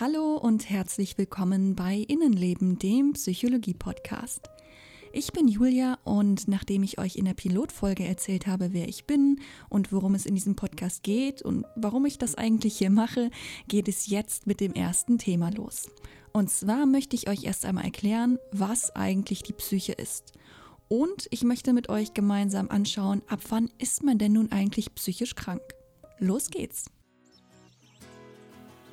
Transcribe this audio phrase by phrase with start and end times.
[0.00, 4.48] Hallo und herzlich willkommen bei Innenleben, dem Psychologie-Podcast.
[5.12, 9.42] Ich bin Julia und nachdem ich euch in der Pilotfolge erzählt habe, wer ich bin
[9.68, 13.30] und worum es in diesem Podcast geht und warum ich das eigentlich hier mache,
[13.68, 15.90] geht es jetzt mit dem ersten Thema los.
[16.32, 20.32] Und zwar möchte ich euch erst einmal erklären, was eigentlich die Psyche ist.
[20.88, 25.34] Und ich möchte mit euch gemeinsam anschauen, ab wann ist man denn nun eigentlich psychisch
[25.34, 25.60] krank.
[26.18, 26.86] Los geht's!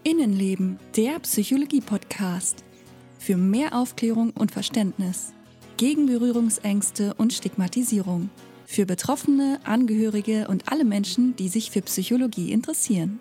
[0.08, 2.64] Innenleben, der Psychologie-Podcast.
[3.20, 5.34] Für mehr Aufklärung und Verständnis.
[5.76, 8.30] Gegen Berührungsängste und Stigmatisierung.
[8.66, 13.20] Für Betroffene, Angehörige und alle Menschen, die sich für Psychologie interessieren.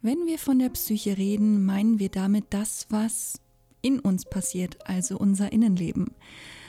[0.00, 3.42] Wenn wir von der Psyche reden, meinen wir damit das, was
[3.82, 6.12] in uns passiert, also unser Innenleben.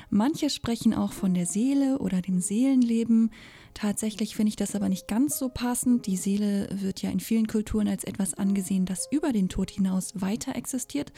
[0.10, 3.32] Manche sprechen auch von der Seele oder dem Seelenleben.
[3.74, 6.06] Tatsächlich finde ich das aber nicht ganz so passend.
[6.06, 10.22] Die Seele wird ja in vielen Kulturen als etwas angesehen, das über den Tod hinaus
[10.22, 11.12] weiter existiert.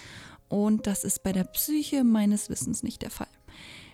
[0.49, 3.27] Und das ist bei der Psyche meines Wissens nicht der Fall.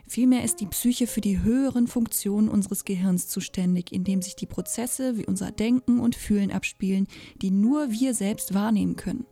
[0.07, 5.17] Vielmehr ist die Psyche für die höheren Funktionen unseres Gehirns zuständig, indem sich die Prozesse
[5.17, 7.07] wie unser Denken und Fühlen abspielen,
[7.41, 9.25] die nur wir selbst wahrnehmen können.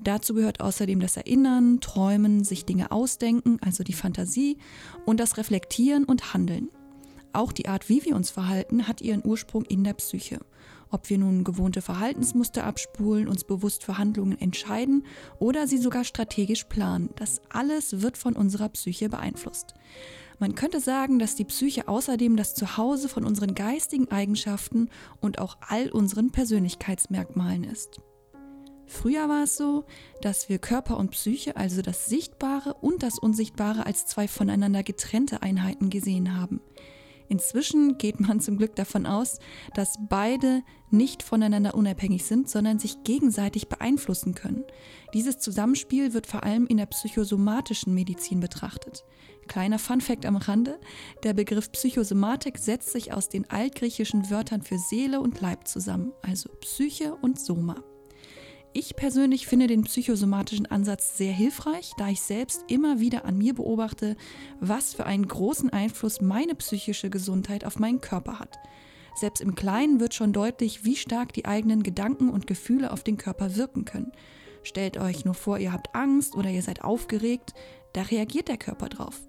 [0.00, 4.58] Dazu gehört außerdem das Erinnern, Träumen, sich Dinge ausdenken, also die Fantasie,
[5.06, 6.68] und das Reflektieren und Handeln.
[7.32, 10.40] Auch die Art, wie wir uns verhalten, hat ihren Ursprung in der Psyche.
[10.90, 15.04] Ob wir nun gewohnte Verhaltensmuster abspulen, uns bewusst für Handlungen entscheiden
[15.38, 19.74] oder sie sogar strategisch planen, das alles wird von unserer Psyche beeinflusst.
[20.38, 24.88] Man könnte sagen, dass die Psyche außerdem das Zuhause von unseren geistigen Eigenschaften
[25.20, 28.00] und auch all unseren Persönlichkeitsmerkmalen ist.
[28.86, 29.84] Früher war es so,
[30.22, 35.42] dass wir Körper und Psyche, also das Sichtbare und das Unsichtbare, als zwei voneinander getrennte
[35.42, 36.60] Einheiten gesehen haben.
[37.28, 39.38] Inzwischen geht man zum Glück davon aus,
[39.74, 44.64] dass beide nicht voneinander unabhängig sind, sondern sich gegenseitig beeinflussen können.
[45.12, 49.04] Dieses Zusammenspiel wird vor allem in der psychosomatischen Medizin betrachtet.
[49.46, 50.78] Kleiner Funfact am Rande,
[51.22, 56.50] der Begriff Psychosomatik setzt sich aus den altgriechischen Wörtern für Seele und Leib zusammen, also
[56.60, 57.82] Psyche und Soma.
[58.80, 63.52] Ich persönlich finde den psychosomatischen Ansatz sehr hilfreich, da ich selbst immer wieder an mir
[63.52, 64.16] beobachte,
[64.60, 68.56] was für einen großen Einfluss meine psychische Gesundheit auf meinen Körper hat.
[69.16, 73.16] Selbst im Kleinen wird schon deutlich, wie stark die eigenen Gedanken und Gefühle auf den
[73.16, 74.12] Körper wirken können.
[74.62, 77.54] Stellt euch nur vor, ihr habt Angst oder ihr seid aufgeregt,
[77.94, 79.22] da reagiert der Körper drauf.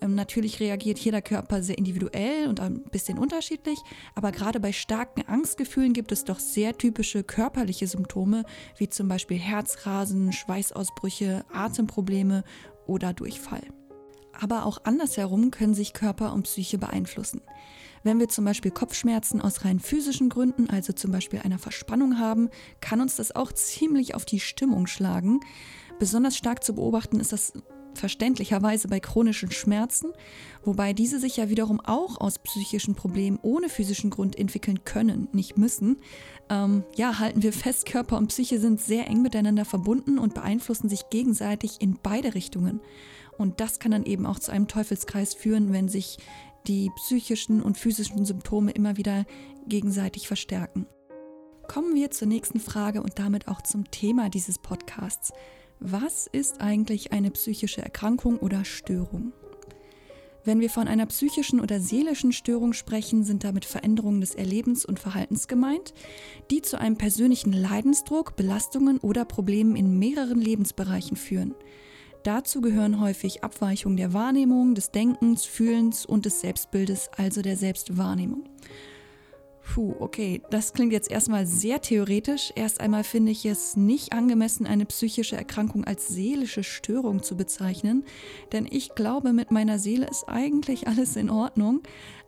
[0.00, 3.78] Ähm, natürlich reagiert jeder Körper sehr individuell und ein bisschen unterschiedlich,
[4.14, 8.44] aber gerade bei starken Angstgefühlen gibt es doch sehr typische körperliche Symptome,
[8.76, 12.44] wie zum Beispiel Herzrasen, Schweißausbrüche, Atemprobleme
[12.86, 13.62] oder Durchfall.
[14.40, 17.40] Aber auch andersherum können sich Körper und Psyche beeinflussen.
[18.02, 22.50] Wenn wir zum Beispiel Kopfschmerzen aus rein physischen Gründen, also zum Beispiel einer Verspannung haben,
[22.80, 25.40] kann uns das auch ziemlich auf die Stimmung schlagen.
[25.98, 27.54] Besonders stark zu beobachten ist das
[27.98, 30.12] verständlicherweise bei chronischen Schmerzen,
[30.64, 35.58] wobei diese sich ja wiederum auch aus psychischen Problemen ohne physischen Grund entwickeln können, nicht
[35.58, 35.98] müssen.
[36.48, 40.88] Ähm, ja, halten wir fest, Körper und Psyche sind sehr eng miteinander verbunden und beeinflussen
[40.88, 42.80] sich gegenseitig in beide Richtungen.
[43.38, 46.18] Und das kann dann eben auch zu einem Teufelskreis führen, wenn sich
[46.66, 49.26] die psychischen und physischen Symptome immer wieder
[49.66, 50.86] gegenseitig verstärken.
[51.68, 55.32] Kommen wir zur nächsten Frage und damit auch zum Thema dieses Podcasts.
[55.86, 59.34] Was ist eigentlich eine psychische Erkrankung oder Störung?
[60.42, 64.98] Wenn wir von einer psychischen oder seelischen Störung sprechen, sind damit Veränderungen des Erlebens und
[64.98, 65.92] Verhaltens gemeint,
[66.50, 71.54] die zu einem persönlichen Leidensdruck, Belastungen oder Problemen in mehreren Lebensbereichen führen.
[72.22, 78.44] Dazu gehören häufig Abweichungen der Wahrnehmung, des Denkens, Fühlens und des Selbstbildes, also der Selbstwahrnehmung.
[79.64, 82.52] Puh, okay, das klingt jetzt erstmal sehr theoretisch.
[82.54, 88.04] Erst einmal finde ich es nicht angemessen, eine psychische Erkrankung als seelische Störung zu bezeichnen,
[88.52, 91.82] denn ich glaube, mit meiner Seele ist eigentlich alles in Ordnung.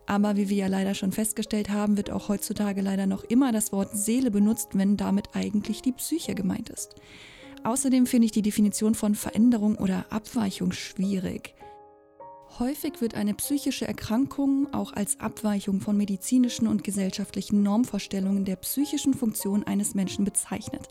[0.07, 3.71] Aber wie wir ja leider schon festgestellt haben, wird auch heutzutage leider noch immer das
[3.71, 6.95] Wort Seele benutzt, wenn damit eigentlich die Psyche gemeint ist.
[7.63, 11.53] Außerdem finde ich die Definition von Veränderung oder Abweichung schwierig.
[12.59, 19.13] Häufig wird eine psychische Erkrankung auch als Abweichung von medizinischen und gesellschaftlichen Normvorstellungen der psychischen
[19.13, 20.87] Funktion eines Menschen bezeichnet.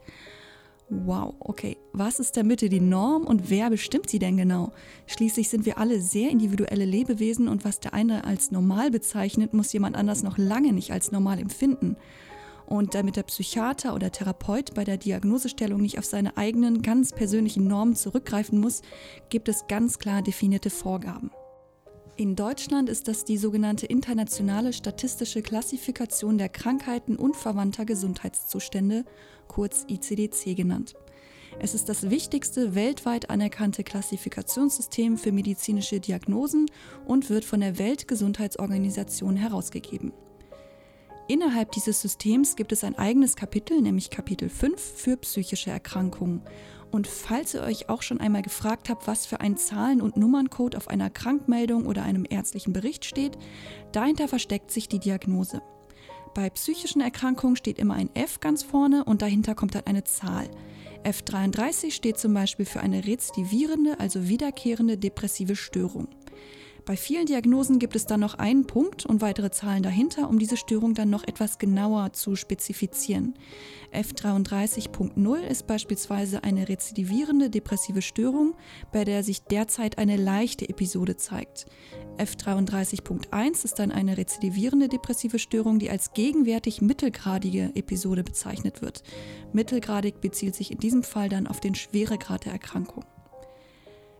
[0.88, 4.70] Wow, okay, was ist denn bitte die Norm und wer bestimmt sie denn genau?
[5.08, 9.72] Schließlich sind wir alle sehr individuelle Lebewesen und was der eine als normal bezeichnet, muss
[9.72, 11.96] jemand anders noch lange nicht als normal empfinden.
[12.66, 17.66] Und damit der Psychiater oder Therapeut bei der Diagnosestellung nicht auf seine eigenen ganz persönlichen
[17.66, 18.82] Normen zurückgreifen muss,
[19.30, 21.32] gibt es ganz klar definierte Vorgaben.
[22.18, 29.04] In Deutschland ist das die sogenannte Internationale Statistische Klassifikation der Krankheiten und verwandter Gesundheitszustände,
[29.48, 30.94] kurz ICD-10 genannt.
[31.58, 36.70] Es ist das wichtigste weltweit anerkannte Klassifikationssystem für medizinische Diagnosen
[37.04, 40.14] und wird von der Weltgesundheitsorganisation herausgegeben.
[41.28, 46.40] Innerhalb dieses Systems gibt es ein eigenes Kapitel, nämlich Kapitel 5 für psychische Erkrankungen
[46.90, 50.76] und falls ihr euch auch schon einmal gefragt habt, was für ein Zahlen- und Nummerncode
[50.76, 53.36] auf einer Krankmeldung oder einem ärztlichen Bericht steht,
[53.92, 55.62] dahinter versteckt sich die Diagnose.
[56.34, 60.50] Bei psychischen Erkrankungen steht immer ein F ganz vorne und dahinter kommt dann eine Zahl.
[61.02, 66.08] F33 steht zum Beispiel für eine rezidivierende, also wiederkehrende depressive Störung.
[66.86, 70.56] Bei vielen Diagnosen gibt es dann noch einen Punkt und weitere Zahlen dahinter, um diese
[70.56, 73.34] Störung dann noch etwas genauer zu spezifizieren.
[73.92, 78.54] F33.0 ist beispielsweise eine rezidivierende depressive Störung,
[78.92, 81.66] bei der sich derzeit eine leichte Episode zeigt.
[82.18, 89.02] F33.1 ist dann eine rezidivierende depressive Störung, die als gegenwärtig mittelgradige Episode bezeichnet wird.
[89.52, 93.04] Mittelgradig bezieht sich in diesem Fall dann auf den Schweregrad der Erkrankung.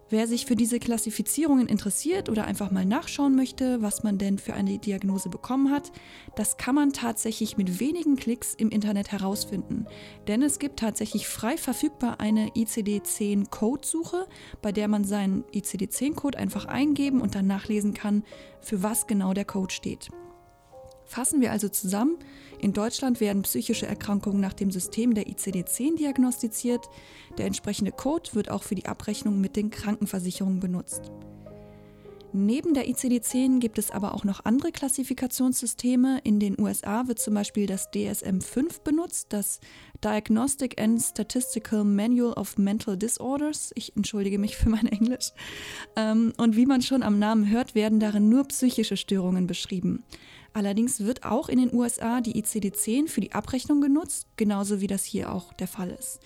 [0.08, 4.54] Wer sich für diese Klassifizierungen interessiert oder einfach mal nachschauen möchte, was man denn für
[4.54, 5.90] eine Diagnose bekommen hat,
[6.36, 9.86] das kann man tatsächlich mit wenigen Klicks im Internet herausfinden.
[10.28, 14.28] Denn es gibt tatsächlich frei verfügbar eine ICD-10-Code-Suche,
[14.62, 18.22] bei der man seinen ICD-10-Code einfach eingeben und dann nachlesen kann,
[18.60, 20.10] für was genau der Code steht.
[21.06, 22.18] Fassen wir also zusammen,
[22.58, 26.88] in Deutschland werden psychische Erkrankungen nach dem System der ICD-10 diagnostiziert.
[27.38, 31.12] Der entsprechende Code wird auch für die Abrechnung mit den Krankenversicherungen benutzt.
[32.38, 36.20] Neben der ICD-10 gibt es aber auch noch andere Klassifikationssysteme.
[36.22, 39.58] In den USA wird zum Beispiel das DSM-5 benutzt, das
[40.04, 43.70] Diagnostic and Statistical Manual of Mental Disorders.
[43.74, 45.32] Ich entschuldige mich für mein Englisch.
[45.96, 50.04] Ähm, und wie man schon am Namen hört, werden darin nur psychische Störungen beschrieben.
[50.56, 55.04] Allerdings wird auch in den USA die ICD-10 für die Abrechnung genutzt, genauso wie das
[55.04, 56.18] hier auch der Fall ist.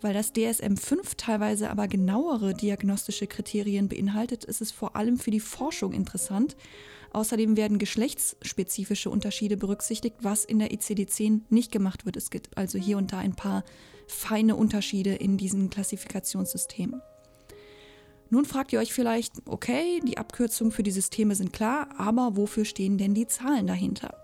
[0.00, 5.40] Weil das DSM-5 teilweise aber genauere diagnostische Kriterien beinhaltet, ist es vor allem für die
[5.40, 6.56] Forschung interessant.
[7.12, 12.16] Außerdem werden geschlechtsspezifische Unterschiede berücksichtigt, was in der ICD-10 nicht gemacht wird.
[12.16, 13.62] Es gibt also hier und da ein paar
[14.06, 17.02] feine Unterschiede in diesem Klassifikationssystem.
[18.30, 22.64] Nun fragt ihr euch vielleicht, okay, die Abkürzungen für die Systeme sind klar, aber wofür
[22.64, 24.14] stehen denn die Zahlen dahinter?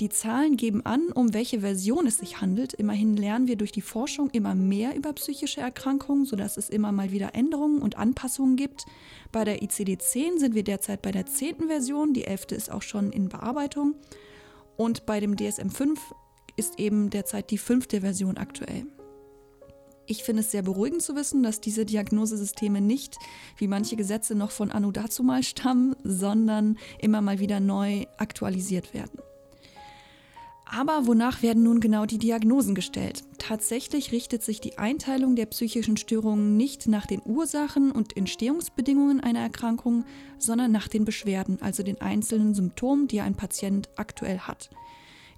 [0.00, 2.74] Die Zahlen geben an, um welche Version es sich handelt.
[2.74, 7.12] Immerhin lernen wir durch die Forschung immer mehr über psychische Erkrankungen, sodass es immer mal
[7.12, 8.84] wieder Änderungen und Anpassungen gibt.
[9.32, 13.10] Bei der ICD-10 sind wir derzeit bei der zehnten Version, die elfte ist auch schon
[13.10, 13.94] in Bearbeitung.
[14.76, 15.96] Und bei dem DSM-5
[16.56, 18.86] ist eben derzeit die fünfte Version aktuell.
[20.06, 23.16] Ich finde es sehr beruhigend zu wissen, dass diese Diagnosesysteme nicht,
[23.56, 29.18] wie manche Gesetze noch von Anno dazumal stammen, sondern immer mal wieder neu aktualisiert werden.
[30.68, 33.22] Aber wonach werden nun genau die Diagnosen gestellt?
[33.38, 39.40] Tatsächlich richtet sich die Einteilung der psychischen Störungen nicht nach den Ursachen und Entstehungsbedingungen einer
[39.40, 40.04] Erkrankung,
[40.38, 44.70] sondern nach den Beschwerden, also den einzelnen Symptomen, die ein Patient aktuell hat.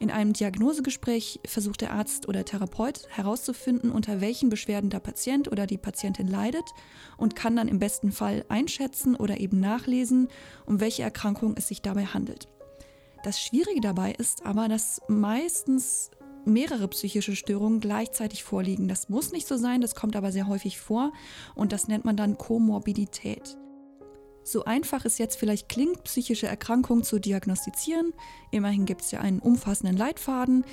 [0.01, 5.67] In einem Diagnosegespräch versucht der Arzt oder Therapeut herauszufinden, unter welchen Beschwerden der Patient oder
[5.67, 6.65] die Patientin leidet
[7.17, 10.29] und kann dann im besten Fall einschätzen oder eben nachlesen,
[10.67, 12.49] um welche Erkrankung es sich dabei handelt.
[13.25, 16.11] Das Schwierige dabei ist aber, dass meistens
[16.45, 18.87] mehrere psychische Störungen gleichzeitig vorliegen.
[18.87, 21.13] Das muss nicht so sein, das kommt aber sehr häufig vor
[21.57, 23.59] und das nennt man dann Komorbidität.
[24.45, 28.13] So einfach es jetzt vielleicht klingt, psychische Erkrankungen zu diagnostizieren,
[28.51, 30.65] immerhin gibt es ja einen umfassenden Leitfaden,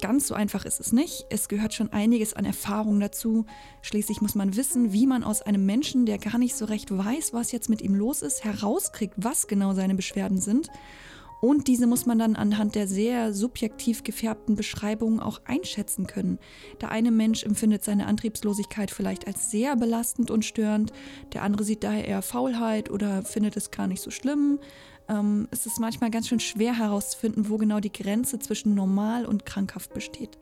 [0.00, 1.26] Ganz so einfach ist es nicht.
[1.28, 3.46] Es gehört schon einiges an Erfahrung dazu.
[3.82, 7.32] Schließlich muss man wissen, wie man aus einem Menschen, der gar nicht so recht weiß,
[7.32, 10.68] was jetzt mit ihm los ist, herauskriegt, was genau seine Beschwerden sind.
[11.40, 16.38] Und diese muss man dann anhand der sehr subjektiv gefärbten Beschreibungen auch einschätzen können.
[16.80, 20.92] Der eine Mensch empfindet seine Antriebslosigkeit vielleicht als sehr belastend und störend,
[21.32, 24.58] der andere sieht daher eher Faulheit oder findet es gar nicht so schlimm.
[25.08, 29.46] Ähm, es ist manchmal ganz schön schwer herauszufinden, wo genau die Grenze zwischen normal und
[29.46, 30.38] krankhaft besteht.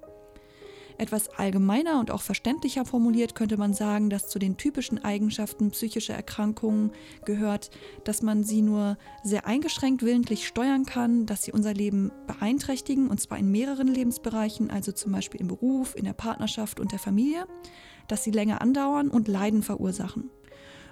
[0.98, 6.14] Etwas allgemeiner und auch verständlicher formuliert könnte man sagen, dass zu den typischen Eigenschaften psychischer
[6.14, 6.92] Erkrankungen
[7.26, 7.70] gehört,
[8.04, 13.20] dass man sie nur sehr eingeschränkt willentlich steuern kann, dass sie unser Leben beeinträchtigen, und
[13.20, 17.46] zwar in mehreren Lebensbereichen, also zum Beispiel im Beruf, in der Partnerschaft und der Familie,
[18.08, 20.30] dass sie länger andauern und Leiden verursachen.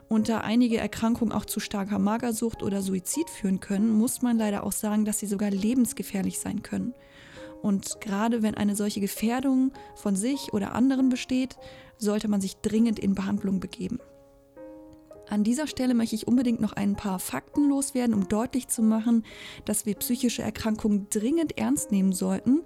[0.08, 4.64] Und da einige Erkrankungen auch zu starker Magersucht oder Suizid führen können, muss man leider
[4.64, 6.92] auch sagen, dass sie sogar lebensgefährlich sein können.
[7.64, 11.56] Und gerade wenn eine solche Gefährdung von sich oder anderen besteht,
[11.96, 14.00] sollte man sich dringend in Behandlung begeben.
[15.30, 19.24] An dieser Stelle möchte ich unbedingt noch ein paar Fakten loswerden, um deutlich zu machen,
[19.64, 22.60] dass wir psychische Erkrankungen dringend ernst nehmen sollten.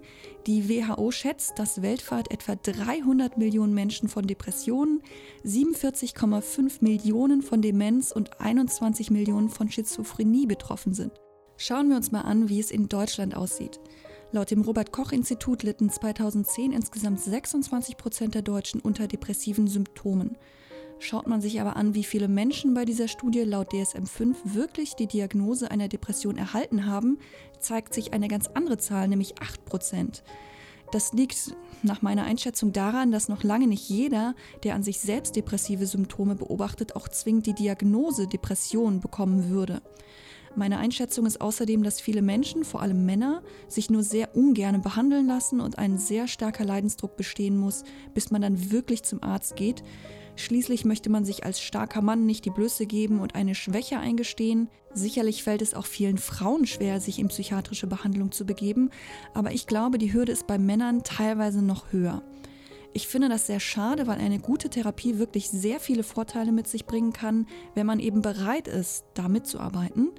[0.49, 5.01] Die WHO schätzt, dass weltweit etwa 300 Millionen Menschen von Depressionen,
[5.45, 11.13] 47,5 Millionen von Demenz und 21 Millionen von Schizophrenie betroffen sind.
[11.57, 13.79] Schauen wir uns mal an, wie es in Deutschland aussieht.
[14.31, 20.37] Laut dem Robert Koch Institut litten 2010 insgesamt 26 Prozent der Deutschen unter depressiven Symptomen.
[20.99, 25.07] Schaut man sich aber an, wie viele Menschen bei dieser Studie laut DSM-5 wirklich die
[25.07, 27.19] Diagnose einer Depression erhalten haben,
[27.59, 30.23] zeigt sich eine ganz andere Zahl, nämlich 8%.
[30.93, 35.37] Das liegt nach meiner Einschätzung daran, dass noch lange nicht jeder, der an sich selbst
[35.37, 39.81] depressive Symptome beobachtet, auch zwingend die Diagnose Depression bekommen würde.
[40.59, 45.29] Meine Einschätzung ist außerdem, dass viele Menschen, vor allem Männer, sich nur sehr ungern behandeln
[45.29, 49.85] lassen und ein sehr starker Leidensdruck bestehen muss, bis man dann wirklich zum Arzt geht,
[50.35, 54.69] Schließlich möchte man sich als starker Mann nicht die Blöße geben und eine Schwäche eingestehen.
[54.95, 58.91] Sicherlich fällt es auch vielen Frauen schwer, sich in psychiatrische Behandlung zu begeben,
[59.35, 62.23] aber ich glaube, die Hürde ist bei Männern teilweise noch höher.
[62.93, 66.87] Ich finde das sehr schade, weil eine gute Therapie wirklich sehr viele Vorteile mit sich
[66.87, 70.13] bringen kann, wenn man eben bereit ist, da mitzuarbeiten.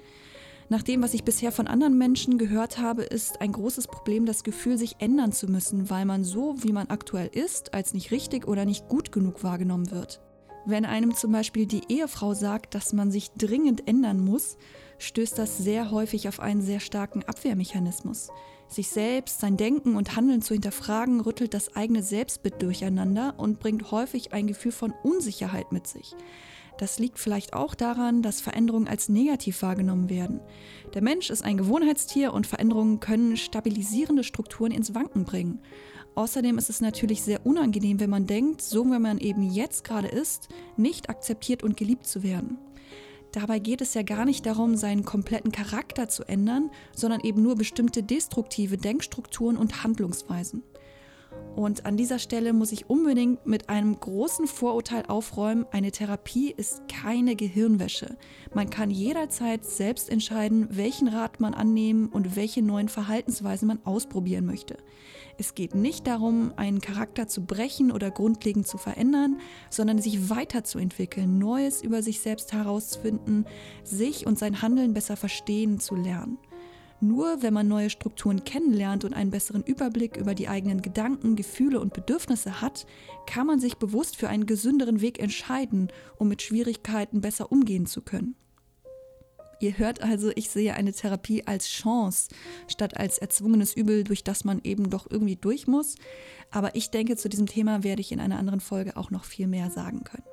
[0.72, 4.44] Nach dem, was ich bisher von anderen Menschen gehört habe, ist ein großes Problem das
[4.44, 8.48] Gefühl, sich ändern zu müssen, weil man so, wie man aktuell ist, als nicht richtig
[8.48, 10.22] oder nicht gut genug wahrgenommen wird.
[10.68, 14.58] Wenn einem zum Beispiel die Ehefrau sagt, dass man sich dringend ändern muss,
[15.00, 18.30] stößt das sehr häufig auf einen sehr starken Abwehrmechanismus.
[18.68, 23.90] Sich selbst, sein Denken und Handeln zu hinterfragen, rüttelt das eigene Selbstbild durcheinander und bringt
[23.90, 26.16] häufig ein Gefühl von Unsicherheit mit sich.
[26.80, 30.40] Das liegt vielleicht auch daran, dass Veränderungen als negativ wahrgenommen werden.
[30.94, 35.60] Der Mensch ist ein Gewohnheitstier und Veränderungen können stabilisierende Strukturen ins Wanken bringen.
[36.16, 40.08] Außerdem ist es natürlich sehr unangenehm, wenn man denkt, so wie man eben jetzt gerade
[40.08, 42.58] ist, nicht akzeptiert und geliebt zu werden.
[43.34, 47.56] Dabei geht es ja gar nicht darum, seinen kompletten Charakter zu ändern, sondern eben nur
[47.58, 50.64] bestimmte destruktive Denkstrukturen und Handlungsweisen.
[51.56, 56.84] Und an dieser Stelle muss ich unbedingt mit einem großen Vorurteil aufräumen, eine Therapie ist
[56.88, 58.16] keine Gehirnwäsche.
[58.54, 64.46] Man kann jederzeit selbst entscheiden, welchen Rat man annehmen und welche neuen Verhaltensweisen man ausprobieren
[64.46, 64.78] möchte.
[65.38, 71.40] Es geht nicht darum, einen Charakter zu brechen oder grundlegend zu verändern, sondern sich weiterzuentwickeln,
[71.40, 73.46] Neues über sich selbst herauszufinden,
[73.84, 76.38] sich und sein Handeln besser verstehen zu lernen.
[77.02, 81.80] Nur wenn man neue Strukturen kennenlernt und einen besseren Überblick über die eigenen Gedanken, Gefühle
[81.80, 82.86] und Bedürfnisse hat,
[83.26, 88.02] kann man sich bewusst für einen gesünderen Weg entscheiden, um mit Schwierigkeiten besser umgehen zu
[88.02, 88.36] können.
[89.62, 92.30] Ihr hört also, ich sehe eine Therapie als Chance
[92.68, 95.96] statt als erzwungenes Übel, durch das man eben doch irgendwie durch muss.
[96.50, 99.48] Aber ich denke, zu diesem Thema werde ich in einer anderen Folge auch noch viel
[99.48, 100.24] mehr sagen können.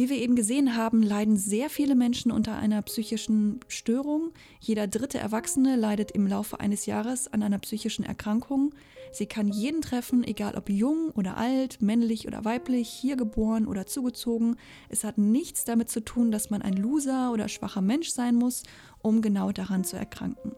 [0.00, 4.32] Wie wir eben gesehen haben, leiden sehr viele Menschen unter einer psychischen Störung.
[4.58, 8.74] Jeder dritte Erwachsene leidet im Laufe eines Jahres an einer psychischen Erkrankung.
[9.12, 13.84] Sie kann jeden treffen, egal ob jung oder alt, männlich oder weiblich, hier geboren oder
[13.84, 14.56] zugezogen.
[14.88, 18.62] Es hat nichts damit zu tun, dass man ein Loser oder schwacher Mensch sein muss,
[19.02, 20.52] um genau daran zu erkranken.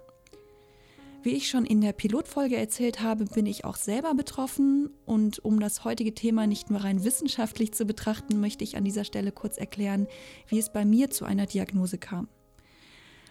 [1.23, 5.61] Wie ich schon in der Pilotfolge erzählt habe, bin ich auch selber betroffen und um
[5.61, 9.57] das heutige Thema nicht nur rein wissenschaftlich zu betrachten, möchte ich an dieser Stelle kurz
[9.57, 10.09] erklären,
[10.49, 12.27] wie es bei mir zu einer Diagnose kam.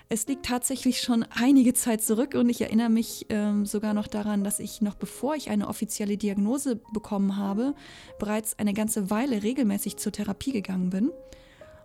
[0.08, 4.46] Es liegt tatsächlich schon einige Zeit zurück und ich erinnere mich ähm, sogar noch daran,
[4.46, 7.76] dass ich noch bevor ich eine offizielle Diagnose bekommen habe,
[8.20, 11.12] bereits eine ganze Weile regelmäßig zur Therapie gegangen bin.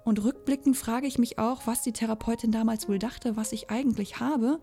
[0.05, 4.21] Und rückblickend frage ich mich auch, was die Therapeutin damals wohl dachte, was ich eigentlich
[4.21, 4.61] habe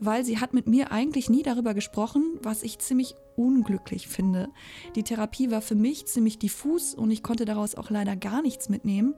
[0.00, 4.48] weil sie hat mit mir eigentlich nie darüber gesprochen, was ich ziemlich unglücklich finde.
[4.94, 8.68] Die Therapie war für mich ziemlich diffus und ich konnte daraus auch leider gar nichts
[8.68, 9.14] mitnehmen.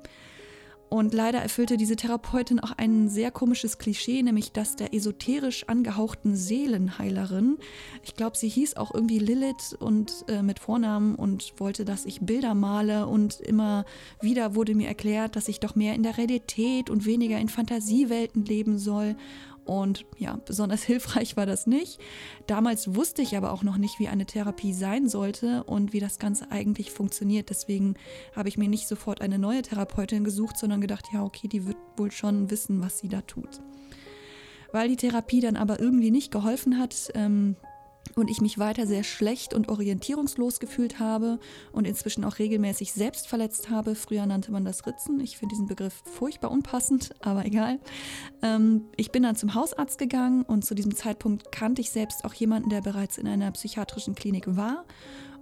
[0.91, 6.35] Und leider erfüllte diese Therapeutin auch ein sehr komisches Klischee, nämlich das der esoterisch angehauchten
[6.35, 7.59] Seelenheilerin.
[8.03, 12.23] Ich glaube, sie hieß auch irgendwie Lilith und äh, mit Vornamen und wollte, dass ich
[12.23, 13.07] Bilder male.
[13.07, 13.85] Und immer
[14.21, 18.45] wieder wurde mir erklärt, dass ich doch mehr in der Realität und weniger in Fantasiewelten
[18.45, 19.15] leben soll.
[19.65, 22.01] Und ja, besonders hilfreich war das nicht.
[22.47, 26.19] Damals wusste ich aber auch noch nicht, wie eine Therapie sein sollte und wie das
[26.19, 27.51] Ganze eigentlich funktioniert.
[27.51, 27.95] Deswegen
[28.35, 31.77] habe ich mir nicht sofort eine neue Therapeutin gesucht, sondern gedacht, ja, okay, die wird
[31.97, 33.61] wohl schon wissen, was sie da tut.
[34.73, 37.57] Weil die Therapie dann aber irgendwie nicht geholfen hat, ähm,
[38.17, 41.39] und ich mich weiter sehr schlecht und orientierungslos gefühlt habe
[41.73, 43.95] und inzwischen auch regelmäßig selbst verletzt habe.
[43.95, 45.21] Früher nannte man das Ritzen.
[45.21, 47.79] Ich finde diesen Begriff furchtbar unpassend, aber egal.
[48.43, 52.35] Ähm, ich bin dann zum Hausarzt gegangen und zu diesem Zeitpunkt kannte ich selbst auch
[52.35, 54.85] jemanden, der bereits in einer psychiatrischen Klinik war.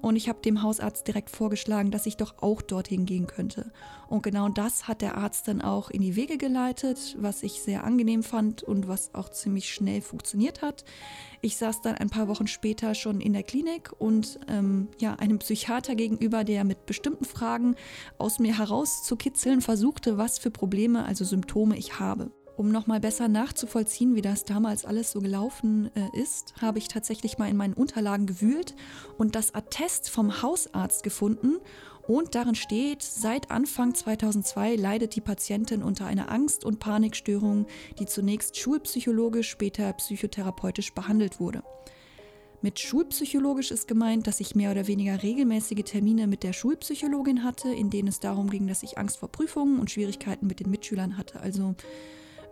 [0.00, 3.72] Und ich habe dem Hausarzt direkt vorgeschlagen, dass ich doch auch dorthin gehen könnte.
[4.08, 7.84] Und genau das hat der Arzt dann auch in die Wege geleitet, was ich sehr
[7.84, 10.84] angenehm fand und was auch ziemlich schnell funktioniert hat.
[11.40, 15.38] Ich saß dann ein paar Wochen später schon in der Klinik und ähm, ja, einem
[15.38, 17.76] Psychiater gegenüber, der mit bestimmten Fragen
[18.16, 22.30] aus mir herauszukitzeln versuchte, was für Probleme, also Symptome ich habe.
[22.58, 27.38] Um nochmal besser nachzuvollziehen, wie das damals alles so gelaufen äh, ist, habe ich tatsächlich
[27.38, 28.74] mal in meinen Unterlagen gewühlt
[29.16, 31.58] und das Attest vom Hausarzt gefunden.
[32.08, 37.68] Und darin steht, seit Anfang 2002 leidet die Patientin unter einer Angst- und Panikstörung,
[38.00, 41.62] die zunächst schulpsychologisch, später psychotherapeutisch behandelt wurde.
[42.60, 47.72] Mit schulpsychologisch ist gemeint, dass ich mehr oder weniger regelmäßige Termine mit der Schulpsychologin hatte,
[47.72, 51.16] in denen es darum ging, dass ich Angst vor Prüfungen und Schwierigkeiten mit den Mitschülern
[51.16, 51.38] hatte.
[51.38, 51.76] Also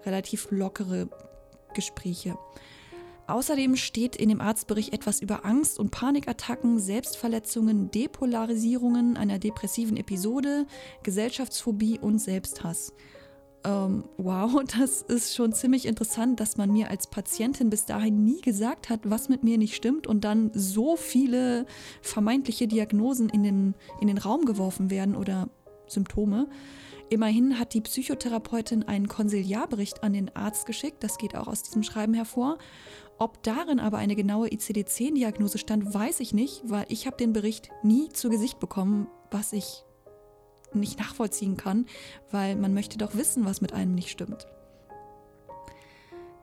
[0.06, 1.08] relativ lockere
[1.74, 2.36] Gespräche.
[3.28, 10.66] Außerdem steht in dem Arztbericht etwas über Angst- und Panikattacken, Selbstverletzungen, Depolarisierungen einer depressiven Episode,
[11.02, 12.92] Gesellschaftsphobie und Selbsthass.
[13.64, 18.40] Ähm, wow, das ist schon ziemlich interessant, dass man mir als Patientin bis dahin nie
[18.40, 21.66] gesagt hat, was mit mir nicht stimmt und dann so viele
[22.02, 25.48] vermeintliche Diagnosen in den, in den Raum geworfen werden oder
[25.88, 26.48] Symptome.
[27.08, 31.84] Immerhin hat die Psychotherapeutin einen Konsiliarbericht an den Arzt geschickt, das geht auch aus diesem
[31.84, 32.58] Schreiben hervor.
[33.18, 37.70] Ob darin aber eine genaue ICD-10-Diagnose stand, weiß ich nicht, weil ich habe den Bericht
[37.82, 39.84] nie zu Gesicht bekommen, was ich
[40.72, 41.86] nicht nachvollziehen kann,
[42.30, 44.46] weil man möchte doch wissen, was mit einem nicht stimmt.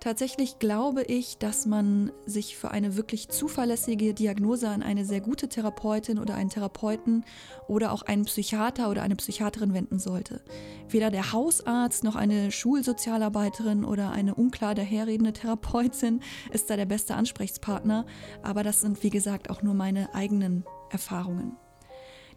[0.03, 5.47] Tatsächlich glaube ich, dass man sich für eine wirklich zuverlässige Diagnose an eine sehr gute
[5.47, 7.23] Therapeutin oder einen Therapeuten
[7.69, 10.41] oder auch einen Psychiater oder eine Psychiaterin wenden sollte.
[10.89, 16.19] Weder der Hausarzt noch eine Schulsozialarbeiterin oder eine unklar daherredende Therapeutin
[16.51, 18.05] ist da der beste Ansprechpartner,
[18.41, 21.55] aber das sind wie gesagt auch nur meine eigenen Erfahrungen.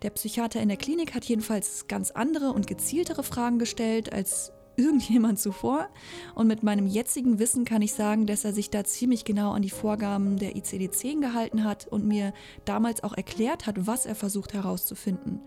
[0.03, 5.39] Der Psychiater in der Klinik hat jedenfalls ganz andere und gezieltere Fragen gestellt als irgendjemand
[5.39, 5.89] zuvor.
[6.35, 9.63] Und mit meinem jetzigen Wissen kann ich sagen, dass er sich da ziemlich genau an
[9.63, 12.33] die Vorgaben der ICD-10 gehalten hat und mir
[12.65, 15.41] damals auch erklärt hat, was er versucht herauszufinden.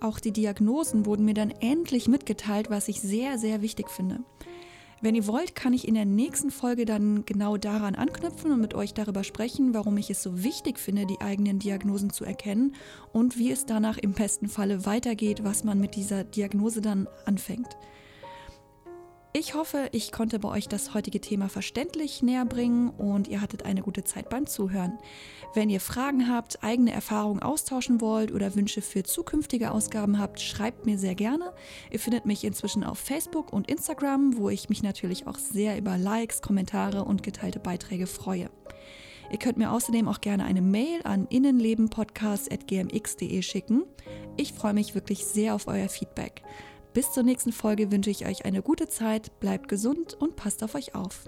[0.00, 4.20] Auch die Diagnosen wurden mir dann endlich mitgeteilt, was ich sehr, sehr wichtig finde.
[5.02, 8.74] Wenn ihr wollt, kann ich in der nächsten Folge dann genau daran anknüpfen und mit
[8.74, 12.74] euch darüber sprechen, warum ich es so wichtig finde, die eigenen Diagnosen zu erkennen
[13.12, 17.78] und wie es danach im besten Falle weitergeht, was man mit dieser Diagnose dann anfängt.
[19.32, 23.64] Ich hoffe, ich konnte bei euch das heutige Thema verständlich näher bringen und ihr hattet
[23.64, 24.98] eine gute Zeit beim Zuhören.
[25.54, 30.84] Wenn ihr Fragen habt, eigene Erfahrungen austauschen wollt oder Wünsche für zukünftige Ausgaben habt, schreibt
[30.84, 31.52] mir sehr gerne.
[31.92, 35.96] Ihr findet mich inzwischen auf Facebook und Instagram, wo ich mich natürlich auch sehr über
[35.96, 38.50] Likes, Kommentare und geteilte Beiträge freue.
[39.30, 43.84] Ihr könnt mir außerdem auch gerne eine Mail an innenlebenpodcast.gmx.de schicken.
[44.36, 46.42] Ich freue mich wirklich sehr auf euer Feedback.
[46.92, 50.74] Bis zur nächsten Folge wünsche ich euch eine gute Zeit, bleibt gesund und passt auf
[50.74, 51.24] euch auf.